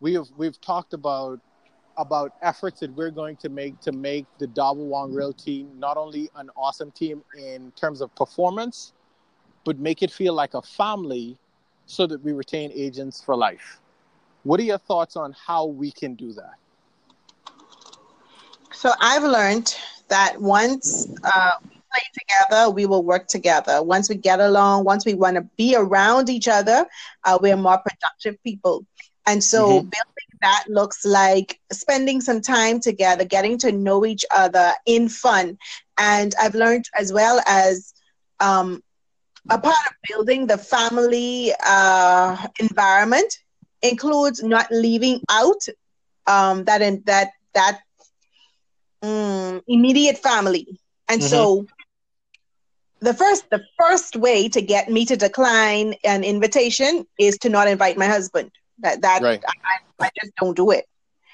we 0.01 0.15
have 0.15 0.27
we've 0.37 0.61
talked 0.61 0.93
about 0.93 1.41
about 1.97 2.33
efforts 2.43 2.81
that 2.81 2.93
we're 2.95 3.11
going 3.11 3.37
to 3.37 3.49
make 3.49 3.81
to 3.81 3.93
make 3.93 4.27
the 4.39 4.47
Darvel 4.47 4.87
Wong 4.87 5.13
Real 5.13 5.33
team 5.33 5.71
not 5.79 5.97
only 5.97 6.31
an 6.37 6.51
awesome 6.57 6.91
team 6.91 7.23
in 7.39 7.73
terms 7.73 8.01
of 8.01 8.15
performance, 8.15 8.93
but 9.65 9.79
make 9.79 10.03
it 10.03 10.11
feel 10.11 10.35
like 10.35 10.55
a 10.55 10.63
family 10.63 11.37
so 11.87 12.07
that 12.07 12.23
we 12.23 12.33
retain 12.33 12.71
agents 12.75 13.23
for 13.23 13.37
life. 13.37 13.81
What 14.43 14.61
are 14.61 14.65
your 14.65 14.79
thoughts 14.79 15.17
on 15.17 15.35
how 15.47 15.67
we 15.67 15.91
can 15.91 16.15
do 16.15 16.33
that? 16.33 16.55
So 18.73 18.93
I've 19.01 19.23
learned 19.23 19.75
that 20.09 20.41
once 20.41 21.09
uh, 21.23 21.53
together, 22.35 22.71
we 22.71 22.87
will 22.87 23.03
work 23.03 23.27
together. 23.29 23.83
Once 23.83 24.09
we 24.09 24.17
get 24.17 24.41
along, 24.41 24.85
once 24.85 25.05
we 25.05 25.15
want 25.15 25.37
to 25.37 25.43
be 25.57 25.75
around 25.77 26.29
each 26.29 26.49
other, 26.49 26.87
uh, 27.25 27.39
we're 27.41 27.57
more 27.57 27.79
productive 27.79 28.43
people. 28.43 28.87
And 29.27 29.43
so 29.43 29.67
mm-hmm. 29.67 29.89
building 29.89 30.39
that 30.43 30.65
looks 30.69 31.05
like 31.05 31.59
spending 31.73 32.21
some 32.21 32.41
time 32.41 32.79
together, 32.79 33.25
getting 33.25 33.57
to 33.59 33.73
know 33.73 34.05
each 34.05 34.25
other 34.31 34.73
in 34.87 35.09
fun. 35.09 35.59
And 35.97 36.35
I've 36.41 36.55
learned 36.55 36.85
as 36.99 37.13
well 37.13 37.41
as 37.47 37.95
um, 38.41 38.83
a 39.51 39.59
part 39.59 39.77
of 39.87 39.93
building 40.09 40.47
the 40.47 40.59
family 40.59 41.53
uh, 41.65 42.47
environment 42.61 43.39
includes 43.83 44.43
not 44.43 44.67
leaving 44.71 45.21
out 45.31 45.67
um, 46.27 46.65
that 46.65 46.83
in, 46.83 47.03
that 47.07 47.31
that 47.55 47.81
um, 49.03 49.63
immediate 49.67 50.19
family. 50.19 50.81
And 51.09 51.21
mm-hmm. 51.21 51.29
so 51.29 51.67
the 53.05 53.15
first 53.15 53.49
the 53.51 53.63
first 53.79 54.17
way 54.17 54.49
to 54.49 54.61
get 54.61 54.91
me 54.91 55.05
to 55.05 55.17
decline 55.17 55.95
an 56.05 56.25
invitation 56.25 57.07
is 57.19 57.39
to 57.39 57.49
not 57.49 57.69
invite 57.69 57.97
my 57.97 58.07
husband. 58.07 58.51
That 58.81 59.03
that 59.03 59.23
right. 59.23 59.45
I, 59.47 60.07
I, 60.07 60.11
just 60.21 60.35
don't 60.37 60.57
do 60.57 60.71
it. 60.71 60.87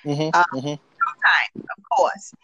Mm-hmm, 0.05 0.35
um, 0.35 0.45
mm-hmm. 0.53 0.75
Sometimes, 0.77 1.69
of 1.77 1.85
course, 1.97 2.35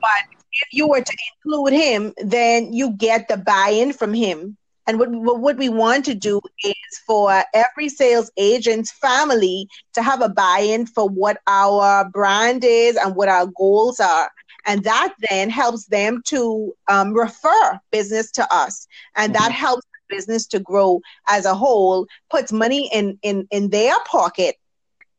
but 0.00 0.22
if 0.52 0.68
you 0.72 0.86
were 0.86 1.00
to 1.00 1.16
include 1.44 1.72
him, 1.72 2.12
then 2.22 2.72
you 2.72 2.92
get 2.92 3.28
the 3.28 3.36
buy-in 3.36 3.92
from 3.92 4.12
him. 4.14 4.56
And 4.86 4.98
what, 4.98 5.10
what 5.10 5.56
we 5.56 5.68
want 5.68 6.04
to 6.06 6.14
do 6.14 6.40
is 6.64 6.98
for 7.06 7.42
every 7.54 7.88
sales 7.88 8.30
agent's 8.36 8.90
family 8.90 9.68
to 9.94 10.02
have 10.02 10.20
a 10.20 10.28
buy-in 10.28 10.86
for 10.86 11.08
what 11.08 11.38
our 11.46 12.08
brand 12.10 12.64
is 12.64 12.96
and 12.96 13.14
what 13.14 13.28
our 13.28 13.46
goals 13.46 14.00
are. 14.00 14.30
And 14.66 14.84
that 14.84 15.14
then 15.30 15.50
helps 15.50 15.86
them 15.86 16.22
to 16.26 16.74
um, 16.88 17.12
refer 17.12 17.80
business 17.90 18.30
to 18.32 18.54
us. 18.54 18.86
And 19.16 19.34
mm-hmm. 19.34 19.42
that 19.42 19.52
helps 19.52 19.86
business 20.12 20.46
to 20.46 20.60
grow 20.60 21.00
as 21.28 21.46
a 21.46 21.54
whole 21.54 22.06
puts 22.30 22.52
money 22.52 22.90
in 22.92 23.18
in 23.22 23.48
in 23.50 23.70
their 23.70 23.94
pocket 24.06 24.56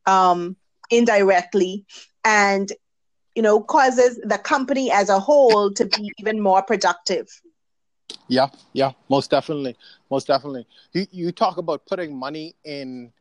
um 0.05 0.55
indirectly 0.91 1.83
and 2.23 2.71
you 3.35 3.41
know 3.41 3.59
causes 3.59 4.19
the 4.23 4.37
company 4.37 4.91
as 4.91 5.09
a 5.09 5.19
whole 5.19 5.71
to 5.71 5.85
be 5.85 6.11
even 6.19 6.39
more 6.39 6.61
productive 6.61 7.27
yeah 8.27 8.47
yeah 8.73 8.91
most 9.09 9.31
definitely 9.31 9.75
most 10.11 10.27
definitely 10.27 10.65
you 10.93 11.07
you 11.11 11.31
talk 11.31 11.57
about 11.57 11.83
putting 11.87 12.15
money 12.15 12.53
in 12.63 13.11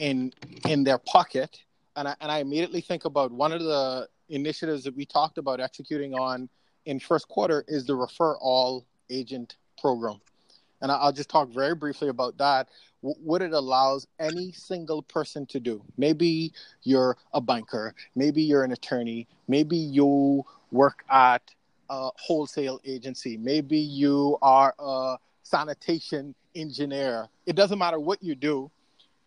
in 0.00 0.32
in 0.68 0.82
their 0.82 0.98
pocket 0.98 1.62
and 1.96 2.08
I, 2.08 2.14
and 2.20 2.32
I 2.32 2.38
immediately 2.38 2.80
think 2.80 3.04
about 3.04 3.30
one 3.30 3.52
of 3.52 3.62
the 3.62 4.08
initiatives 4.30 4.84
that 4.84 4.96
we 4.96 5.04
talked 5.04 5.38
about 5.38 5.60
executing 5.60 6.14
on 6.14 6.48
in 6.86 6.98
first 6.98 7.28
quarter 7.28 7.64
is 7.68 7.84
the 7.84 7.94
refer 7.94 8.36
all 8.36 8.86
agent 9.10 9.56
program. 9.78 10.20
And 10.80 10.90
I'll 10.90 11.12
just 11.12 11.28
talk 11.28 11.48
very 11.50 11.74
briefly 11.74 12.08
about 12.08 12.38
that. 12.38 12.68
What 13.02 13.42
it 13.42 13.52
allows 13.52 14.06
any 14.18 14.52
single 14.52 15.02
person 15.02 15.46
to 15.46 15.60
do. 15.60 15.82
Maybe 15.96 16.52
you're 16.82 17.16
a 17.32 17.40
banker, 17.40 17.94
maybe 18.14 18.42
you're 18.42 18.64
an 18.64 18.72
attorney, 18.72 19.26
maybe 19.48 19.76
you 19.76 20.44
work 20.70 21.04
at 21.10 21.42
a 21.88 22.10
wholesale 22.16 22.80
agency, 22.84 23.36
maybe 23.36 23.78
you 23.78 24.38
are 24.42 24.74
a 24.78 25.16
sanitation 25.42 26.34
engineer. 26.54 27.28
It 27.46 27.56
doesn't 27.56 27.78
matter 27.78 27.98
what 27.98 28.22
you 28.22 28.34
do, 28.34 28.70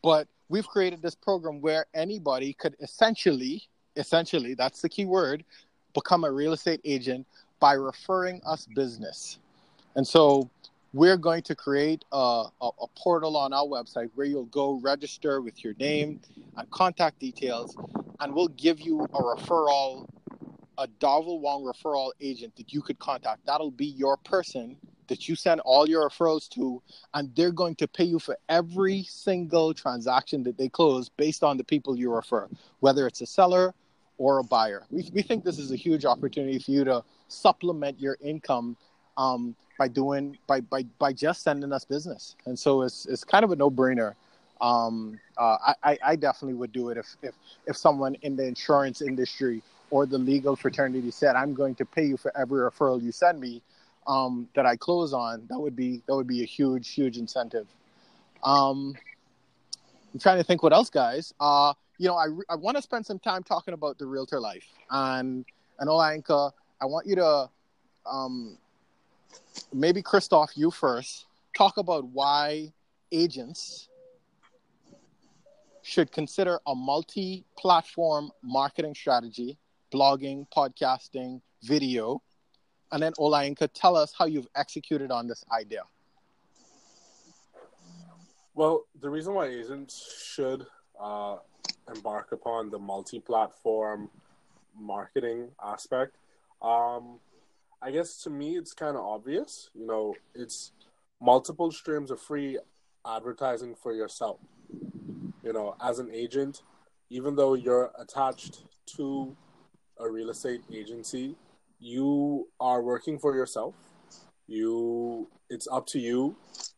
but 0.01 0.27
we've 0.50 0.67
created 0.67 1.01
this 1.01 1.15
program 1.15 1.62
where 1.62 1.86
anybody 1.93 2.53
could 2.53 2.75
essentially, 2.79 3.63
essentially, 3.95 4.53
that's 4.53 4.81
the 4.81 4.89
key 4.89 5.05
word, 5.05 5.43
become 5.93 6.23
a 6.23 6.31
real 6.31 6.53
estate 6.53 6.81
agent 6.83 7.25
by 7.59 7.73
referring 7.73 8.41
us 8.45 8.67
business. 8.75 9.39
And 9.95 10.05
so 10.05 10.50
we're 10.93 11.17
going 11.17 11.41
to 11.43 11.55
create 11.55 12.05
a, 12.12 12.45
a, 12.62 12.69
a, 12.81 12.88
portal 12.95 13.35
on 13.35 13.51
our 13.53 13.65
website 13.65 14.09
where 14.15 14.27
you'll 14.27 14.45
go 14.45 14.79
register 14.81 15.41
with 15.41 15.63
your 15.63 15.73
name 15.79 16.19
and 16.57 16.69
contact 16.71 17.19
details, 17.19 17.75
and 18.19 18.33
we'll 18.33 18.47
give 18.50 18.79
you 18.79 19.01
a 19.01 19.21
referral, 19.21 20.07
a 20.77 20.88
Darvel 21.00 21.39
Wong 21.39 21.63
referral 21.63 22.12
agent 22.21 22.55
that 22.57 22.73
you 22.73 22.81
could 22.81 23.00
contact. 23.00 23.45
That'll 23.45 23.71
be 23.71 23.88
your 23.88 24.17
person 24.17 24.77
that 25.07 25.27
you 25.27 25.35
send 25.35 25.62
all 25.62 25.88
your 25.88 26.07
referrals 26.07 26.47
to, 26.50 26.81
and 27.13 27.35
they're 27.35 27.51
going 27.51 27.75
to 27.75 27.88
pay 27.88 28.03
you 28.03 28.19
for 28.19 28.38
every 28.50 29.03
single 29.03 29.73
transaction 29.73 30.43
that 30.43 30.57
they 30.57 30.69
close 30.69 31.09
based 31.09 31.43
on 31.43 31.57
the 31.57 31.63
people 31.63 31.97
you 31.97 32.13
refer, 32.13 32.47
whether 32.79 33.07
it's 33.07 33.21
a 33.21 33.25
seller 33.25 33.73
or 34.17 34.39
a 34.39 34.43
buyer. 34.43 34.84
We, 34.91 35.10
we 35.13 35.22
think 35.22 35.43
this 35.43 35.60
is 35.60 35.72
a 35.72 35.75
huge 35.75 36.05
opportunity 36.05 36.60
for 36.60 36.72
you 36.72 36.84
to 36.86 37.03
supplement 37.27 38.00
your 38.00 38.17
income 38.22 38.77
um, 39.17 39.55
by 39.77 39.88
doing 39.88 40.38
by, 40.48 40.62
by 40.62 40.84
by 41.00 41.13
just 41.13 41.43
sending 41.43 41.72
us 41.72 41.86
business, 41.86 42.36
and 42.46 42.58
so 42.58 42.82
it's 42.84 43.05
it's 43.05 43.24
kind 43.24 43.43
of 43.43 43.51
a 43.51 43.55
no 43.55 43.70
brainer. 43.70 44.13
Um, 44.62 45.20
uh, 45.38 45.74
I, 45.84 45.98
I 46.05 46.15
definitely 46.15 46.53
would 46.53 46.72
do 46.72 46.89
it 46.89 46.98
if, 46.98 47.08
if 47.22 47.36
if 47.67 47.75
someone 47.75 48.15
in 48.22 48.36
the 48.36 48.46
insurance 48.46 49.01
industry 49.01 49.62
or 49.89 50.05
the 50.05 50.17
legal 50.17 50.55
fraternity 50.55 51.12
said, 51.12 51.36
"I'm 51.36 51.53
going 51.53 51.75
to 51.75 51.86
pay 51.86 52.05
you 52.05 52.17
for 52.17 52.36
every 52.38 52.62
referral 52.62 53.01
you 53.01 53.12
send 53.12 53.39
me." 53.39 53.62
um, 54.08 54.48
that 54.55 54.65
I 54.65 54.75
close 54.75 55.13
on, 55.13 55.46
that 55.50 55.60
would 55.60 55.75
be 55.75 56.01
that 56.08 56.15
would 56.15 56.27
be 56.27 56.41
a 56.41 56.46
huge 56.46 56.93
huge 56.93 57.17
incentive. 57.17 57.67
Um, 58.43 58.96
I'm 60.13 60.20
trying 60.20 60.38
to 60.38 60.43
think 60.43 60.63
what 60.63 60.74
else, 60.74 60.89
guys. 60.89 61.34
Uh, 61.39 61.74
you 61.97 62.07
know, 62.07 62.15
I, 62.15 62.27
I 62.50 62.55
want 62.55 62.77
to 62.77 62.83
spend 62.83 63.05
some 63.05 63.19
time 63.19 63.43
talking 63.43 63.73
about 63.73 63.97
the 63.97 64.05
realtor 64.05 64.39
life 64.39 64.67
and 64.89 65.45
and 65.79 65.89
Olayinka, 65.89 66.51
I 66.81 66.85
want 66.85 67.07
you 67.07 67.15
to 67.15 67.50
um, 68.05 68.57
maybe 69.73 70.01
Christoph, 70.01 70.51
you 70.55 70.71
first, 70.71 71.25
talk 71.55 71.77
about 71.77 72.05
why 72.05 72.71
agents 73.12 73.89
should 75.81 76.12
consider 76.12 76.59
a 76.65 76.75
multi-platform 76.75 78.31
marketing 78.41 78.95
strategy, 78.95 79.57
blogging, 79.93 80.47
podcasting, 80.55 81.41
video, 81.63 82.21
and 82.91 83.01
then 83.01 83.12
Olayinka, 83.13 83.69
tell 83.73 83.95
us 83.95 84.13
how 84.17 84.25
you've 84.25 84.47
executed 84.55 85.12
on 85.12 85.27
this 85.27 85.43
idea. 85.51 85.83
Well, 88.55 88.85
the 89.01 89.09
reason 89.09 89.33
why 89.33 89.47
agents 89.47 90.31
should 90.31 90.65
uh, 91.00 91.38
embark 91.94 92.32
upon 92.32 92.70
the 92.70 92.80
multi-platform 92.80 94.10
marketing 94.80 95.50
aspect, 95.63 96.16
um, 96.62 97.20
I 97.82 97.92
guess 97.92 98.24
to 98.24 98.30
me 98.30 98.56
it's 98.56 98.74
kind 98.74 98.96
of 98.96 99.04
obvious. 99.04 99.70
You 99.74 99.86
know, 99.86 100.16
it's 100.34 100.72
multiple 101.22 101.72
streams 101.72 102.12
of 102.12 102.22
free 102.22 102.58
advertising 103.06 103.76
for 103.76 103.93
yourself. 103.93 104.39
You 105.43 105.52
know, 105.52 105.76
as 105.82 106.00
an 106.00 106.10
agent, 106.13 106.62
even 107.10 107.36
though 107.36 107.54
you're 107.54 107.91
attached 108.00 108.63
to 108.96 109.36
a 110.00 110.10
real 110.10 110.30
estate 110.30 110.62
agency, 110.74 111.36
you 111.80 112.48
are 112.60 112.82
working 112.82 113.19
for 113.19 113.36
yourself. 113.36 113.76
You, 114.48 115.28
it's 115.50 115.67
up 115.69 115.86
to 115.88 116.00
you 116.00 116.36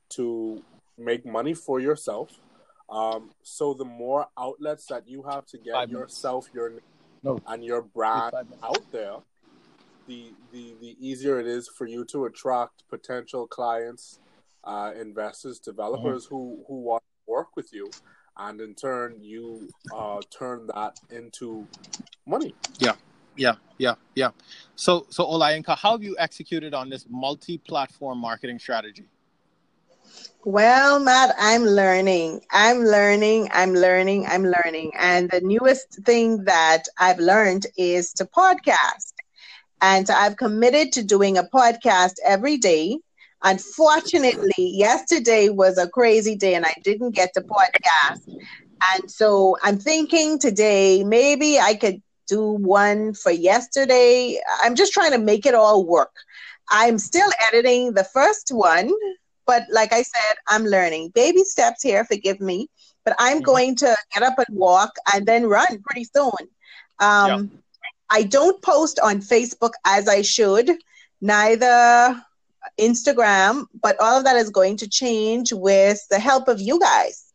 to 0.10 0.64
make 0.98 1.26
money 1.26 1.54
for 1.54 1.80
yourself. 1.80 2.32
Um, 2.90 3.32
so 3.42 3.74
the 3.74 3.86
more 3.86 4.28
outlets 4.38 4.86
that 4.88 5.08
you 5.08 5.24
have 5.24 5.46
to 5.48 5.58
get 5.58 5.74
Five 5.74 5.92
yourself, 5.92 6.48
your 6.54 6.74
no. 7.24 7.40
and 7.48 7.64
your 7.64 7.82
brand 7.82 8.34
out 8.64 8.92
there, 8.92 9.18
the, 10.08 10.34
the 10.52 10.76
the 10.80 10.96
easier 11.00 11.40
it 11.40 11.48
is 11.48 11.68
for 11.68 11.88
you 11.88 12.06
to 12.06 12.26
attract 12.26 12.84
potential 12.90 13.48
clients, 13.48 14.20
uh, 14.64 14.92
investors, 15.00 15.60
developers 15.60 16.26
mm-hmm. 16.26 16.36
who 16.36 16.64
who 16.68 16.82
want 16.82 17.04
to 17.04 17.32
work 17.32 17.56
with 17.56 17.74
you, 17.74 17.90
and 18.38 18.62
in 18.62 18.76
turn 18.76 19.18
you 19.20 19.68
uh, 19.94 20.22
turn 20.30 20.68
that 20.68 21.00
into 21.10 21.68
money. 22.28 22.54
Yeah 22.80 22.94
yeah, 23.38 23.56
yeah, 23.78 23.96
yeah. 24.16 24.30
So, 24.76 25.06
so 25.10 25.26
Olayinka, 25.26 25.78
how 25.78 25.92
have 25.92 26.04
you 26.04 26.16
executed 26.20 26.74
on 26.74 26.90
this 26.90 27.06
multi-platform 27.10 28.18
marketing 28.18 28.60
strategy? 28.60 29.06
Well, 30.46 31.00
Matt, 31.00 31.36
I'm 31.40 31.64
learning. 31.66 32.42
I'm 32.52 32.80
learning. 32.80 33.50
I'm 33.52 33.74
learning. 33.74 34.28
I'm 34.28 34.44
learning. 34.44 34.92
And 34.98 35.30
the 35.32 35.42
newest 35.42 36.04
thing 36.06 36.46
that 36.46 36.84
I've 37.00 37.20
learned 37.20 37.66
is 37.78 38.14
to 38.14 38.26
podcast. 38.26 39.14
And 39.82 40.10
I've 40.10 40.38
committed 40.38 40.94
to 40.94 41.04
doing 41.04 41.38
a 41.38 41.44
podcast 41.44 42.14
every 42.24 42.58
day. 42.58 43.00
Unfortunately, 43.44 44.54
yesterday 44.58 45.50
was 45.50 45.80
a 45.80 45.90
crazy 45.90 46.36
day 46.36 46.54
and 46.56 46.66
I 46.66 46.76
didn't 46.84 47.16
get 47.16 47.34
to 47.34 47.42
podcast. 47.42 48.30
And 48.94 49.10
so 49.10 49.58
I'm 49.64 49.80
thinking 49.80 50.38
today 50.40 51.04
maybe 51.04 51.60
I 51.60 51.74
could 51.74 52.04
do 52.28 52.52
one 52.52 53.16
for 53.16 53.32
yesterday. 53.32 54.40
I'm 54.62 54.76
just 54.76 54.94
trying 54.94 55.12
to 55.12 55.20
make 55.20 55.48
it 55.48 55.56
all 55.56 55.86
work. 55.86 56.14
I'm 56.70 57.00
still 57.00 57.30
editing 57.48 57.94
the 57.94 58.04
first 58.04 58.50
one, 58.52 58.92
but 59.46 59.64
like 59.72 59.94
I 59.94 60.02
said, 60.02 60.36
I'm 60.48 60.64
learning. 60.64 61.10
Baby 61.10 61.44
steps 61.44 61.84
here, 61.84 62.04
forgive 62.06 62.40
me, 62.40 62.70
but 63.04 63.16
I'm 63.20 63.38
mm-hmm. 63.38 63.46
going 63.46 63.76
to 63.78 63.96
get 64.14 64.24
up 64.24 64.38
and 64.38 64.58
walk 64.58 64.92
and 65.14 65.26
then 65.26 65.48
run 65.48 65.82
pretty 65.86 66.06
soon. 66.06 66.32
Um, 67.00 67.30
yeah. 67.30 67.42
I 68.10 68.24
don't 68.24 68.62
post 68.62 69.00
on 69.00 69.18
Facebook 69.20 69.72
as 69.86 70.08
I 70.08 70.22
should, 70.22 70.72
neither 71.22 72.22
Instagram, 72.80 73.66
but 73.82 74.00
all 74.00 74.18
of 74.18 74.24
that 74.26 74.36
is 74.36 74.50
going 74.50 74.78
to 74.78 74.88
change 74.88 75.54
with 75.54 76.00
the 76.10 76.20
help 76.20 76.48
of 76.48 76.60
you 76.60 76.80
guys. 76.80 77.26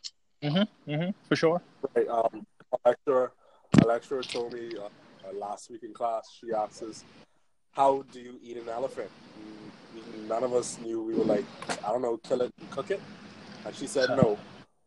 Mm-hmm, 0.42 0.90
mm-hmm, 0.90 1.10
for 1.28 1.36
sure. 1.36 1.62
Right. 1.94 2.08
Um, 2.08 2.46
lecturer, 2.84 3.32
a 3.82 3.86
lecturer 3.86 4.22
told 4.22 4.52
me 4.52 4.72
uh, 4.76 4.84
uh, 5.28 5.32
last 5.34 5.70
week 5.70 5.82
in 5.82 5.92
class. 5.92 6.38
She 6.40 6.52
asked 6.52 6.82
us, 6.82 7.04
"How 7.72 8.04
do 8.12 8.20
you 8.20 8.38
eat 8.42 8.56
an 8.56 8.68
elephant?" 8.68 9.10
And 9.36 9.69
none 10.28 10.44
of 10.44 10.54
us 10.54 10.78
knew. 10.80 11.02
We 11.02 11.14
were 11.14 11.24
like, 11.24 11.44
"I 11.84 11.90
don't 11.92 12.02
know, 12.02 12.16
kill 12.18 12.42
it 12.42 12.52
and 12.58 12.70
cook 12.70 12.90
it," 12.90 13.00
and 13.64 13.74
she 13.74 13.86
said, 13.86 14.10
"No, 14.10 14.38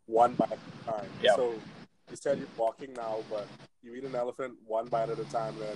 one 0.06 0.34
bite 0.34 0.52
at 0.52 0.58
a 0.58 0.92
time." 0.92 1.10
Yeah. 1.22 1.36
So 1.36 1.54
said 2.16 2.38
you're 2.38 2.48
walking 2.58 2.94
now, 2.94 3.20
but 3.30 3.48
you 3.82 3.94
eat 3.96 4.04
an 4.04 4.16
elephant 4.16 4.54
one 4.66 4.88
bite 4.88 5.10
at 5.10 5.20
a 5.20 5.26
time, 5.26 5.56
then 5.60 5.76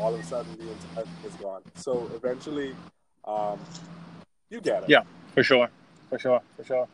all 0.00 0.14
of 0.14 0.20
a 0.20 0.22
sudden 0.22 0.56
the 0.58 0.70
entire 0.70 1.04
thing 1.04 1.30
is 1.30 1.34
gone. 1.36 1.62
So 1.74 2.10
eventually, 2.14 2.74
um, 3.24 3.58
you 4.50 4.60
get 4.60 4.84
it. 4.84 4.88
Yeah, 4.88 5.02
for 5.34 5.42
sure, 5.42 5.68
for 6.10 6.18
sure, 6.18 6.40
for 6.56 6.64
sure. 6.64 6.88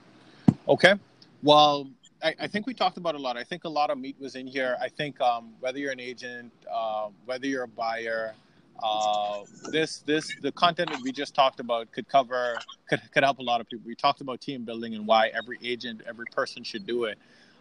Okay, 0.68 0.94
well, 1.42 1.88
I, 2.22 2.34
I, 2.40 2.46
think 2.46 2.66
we 2.66 2.74
talked 2.74 2.96
about 2.96 3.14
a 3.14 3.18
lot. 3.18 3.36
I 3.36 3.44
think 3.44 3.64
a 3.64 3.68
lot 3.68 3.90
of 3.90 3.98
meat 3.98 4.16
was 4.20 4.36
in 4.36 4.46
here. 4.46 4.76
I 4.80 4.88
think 4.88 5.20
um, 5.20 5.52
whether 5.60 5.78
you're 5.78 5.92
an 5.92 6.00
agent, 6.00 6.52
uh, 6.72 7.08
whether 7.24 7.46
you're 7.46 7.64
a 7.64 7.68
buyer, 7.68 8.34
uh, 8.82 9.42
this 9.70 9.98
this 10.00 10.32
the 10.40 10.52
content 10.52 10.90
that 10.90 11.00
we 11.02 11.12
just 11.12 11.34
talked 11.34 11.60
about 11.60 11.90
could 11.92 12.08
cover 12.08 12.56
could 12.88 13.00
could 13.12 13.22
help 13.22 13.38
a 13.38 13.42
lot 13.42 13.60
of 13.60 13.68
people. 13.68 13.84
We 13.86 13.94
talked 13.94 14.20
about 14.20 14.40
team 14.40 14.64
building 14.64 14.94
and 14.94 15.06
why 15.06 15.28
every 15.28 15.58
agent, 15.62 16.02
every 16.08 16.26
person 16.26 16.64
should 16.64 16.86
do 16.86 17.04
it. 17.04 17.18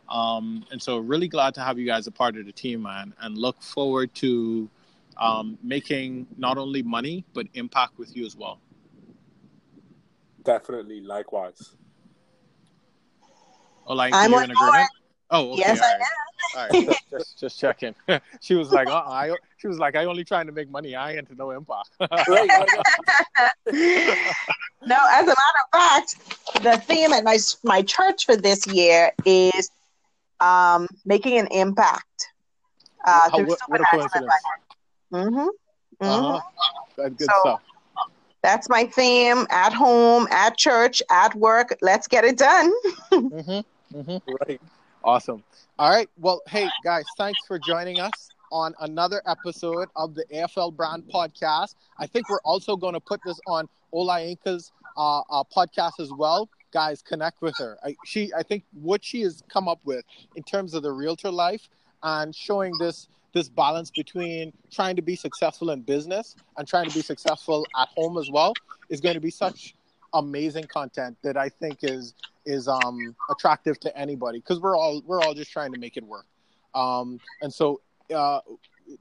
Um, 0.10 0.65
and 0.71 0.82
so, 0.82 0.97
really 0.97 1.27
glad 1.27 1.53
to 1.55 1.62
have 1.62 1.77
you 1.77 1.86
guys 1.86 2.08
a 2.08 2.12
part 2.12 2.38
of 2.38 2.45
the 2.45 2.51
team, 2.51 2.84
man, 2.84 3.13
and 3.19 3.38
look 3.38 3.62
forward 3.62 4.13
to 4.15 4.69
um, 5.17 5.58
making 5.62 6.27
not 6.38 6.58
only 6.58 6.82
money 6.82 7.25
but 7.34 7.47
impact 7.53 7.97
with 7.97 8.15
you 8.15 8.25
as 8.25 8.36
well. 8.36 8.60
Definitely, 10.43 11.01
likewise. 11.01 11.75
Oh, 13.86 13.93
like 13.93 14.13
I'm 14.13 14.32
you're 14.32 14.43
in 14.43 14.51
agreement? 14.51 14.89
Oh, 15.32 15.52
okay. 15.52 15.60
Yes, 15.60 15.80
all 15.82 15.88
right. 15.88 16.02
All 16.56 16.68
right, 16.89 16.98
just, 17.12 17.38
just 17.39 17.60
checking. 17.60 17.94
she 18.42 18.56
was 18.56 18.72
like, 18.72 18.88
uh 18.88 19.04
I, 19.06 19.36
she 19.58 19.68
was 19.68 19.78
like, 19.78 19.96
I 19.96 20.06
only 20.06 20.24
trying 20.24 20.48
to 20.48 20.52
make 20.52 20.70
money. 20.70 20.96
I 20.96 21.12
ain't 21.12 21.20
into 21.20 21.36
no 21.36 21.52
impact. 21.52 21.89
no, 22.00 22.08
as 23.72 25.24
a 25.24 25.28
matter 25.28 25.62
of 25.74 25.80
fact, 25.80 26.15
the 26.63 26.78
theme 26.86 27.13
at 27.13 27.24
my 27.24 27.38
my 27.63 27.82
church 27.82 28.26
for 28.26 28.36
this 28.36 28.65
year 28.68 29.12
is 29.26 29.70
um, 30.39 30.88
making 31.06 31.38
an 31.38 31.48
impact 31.52 32.30
uh, 33.06 33.30
How, 33.30 33.38
through 33.38 33.48
what, 33.48 33.60
what 33.68 33.82
a 33.82 33.86
coincidence. 33.86 34.34
Mm-hmm. 35.13 35.48
Uh-huh. 36.02 36.39
Good, 36.96 37.18
good 37.18 37.28
So- 37.28 37.39
stuff. 37.42 37.62
That's 38.42 38.70
my 38.70 38.86
theme 38.86 39.46
at 39.50 39.74
home, 39.74 40.26
at 40.32 40.58
church, 40.58 41.02
at 41.12 41.36
work. 41.36 41.76
Let's 41.82 42.08
get 42.08 42.24
it 42.24 42.38
done. 42.38 42.72
Mm-hmm. 43.12 43.98
Mm-hmm. 44.00 44.32
Right. 44.48 44.62
Awesome. 45.04 45.44
All 45.78 45.90
right. 45.90 46.10
Well, 46.18 46.42
hey 46.48 46.68
guys, 46.84 47.06
thanks 47.18 47.40
for 47.48 47.58
joining 47.58 48.00
us 48.00 48.30
on 48.52 48.74
another 48.82 49.22
episode 49.26 49.88
of 49.96 50.14
the 50.14 50.26
AFL 50.34 50.76
Brand 50.76 51.04
Podcast. 51.14 51.76
I 51.98 52.06
think 52.06 52.30
we're 52.30 52.42
also 52.42 52.76
going 52.76 52.96
to 52.96 53.00
put 53.00 53.22
this 53.26 53.40
on 53.48 53.70
Olayinka's 53.94 54.72
uh, 54.98 55.20
uh, 55.30 55.44
podcast 55.56 56.00
as 56.00 56.12
well. 56.12 56.50
Guys, 56.74 57.02
connect 57.02 57.42
with 57.42 57.58
her. 57.58 57.78
I, 57.84 57.96
she, 58.06 58.32
I 58.38 58.44
think, 58.44 58.66
what 58.74 59.04
she 59.04 59.22
has 59.22 59.42
come 59.48 59.70
up 59.70 59.80
with 59.86 60.04
in 60.36 60.44
terms 60.44 60.74
of 60.74 60.84
the 60.84 60.92
realtor 60.92 61.32
life 61.32 61.70
and 62.04 62.36
showing 62.36 62.74
this 62.80 63.08
this 63.34 63.48
balance 63.48 63.92
between 63.92 64.52
trying 64.72 64.96
to 64.96 65.04
be 65.04 65.16
successful 65.16 65.70
in 65.70 65.82
business 65.82 66.36
and 66.58 66.68
trying 66.68 66.90
to 66.90 66.96
be 66.96 67.02
successful 67.02 67.66
at 67.80 67.88
home 67.90 68.18
as 68.18 68.30
well 68.32 68.54
is 68.90 69.00
going 69.00 69.14
to 69.14 69.22
be 69.22 69.30
such 69.30 69.76
amazing 70.14 70.64
content 70.64 71.16
that 71.22 71.38
I 71.38 71.48
think 71.48 71.80
is 71.84 72.16
is 72.50 72.68
um 72.68 73.16
attractive 73.30 73.80
to 73.80 73.98
anybody 73.98 74.40
because 74.40 74.60
we're 74.60 74.76
all 74.76 75.02
we're 75.06 75.22
all 75.22 75.34
just 75.34 75.50
trying 75.52 75.72
to 75.72 75.80
make 75.80 75.96
it 75.98 76.04
work. 76.04 76.26
Um 76.74 77.20
and 77.42 77.54
so 77.54 77.80
uh 78.14 78.42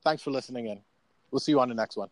thanks 0.03 0.23
for 0.23 0.31
listening 0.31 0.67
in. 0.67 0.81
We'll 1.31 1.39
see 1.39 1.53
you 1.53 1.61
on 1.61 1.69
the 1.69 1.75
next 1.75 1.95
one 1.95 2.09